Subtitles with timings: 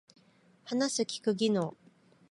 [0.63, 1.77] 話す聞く技能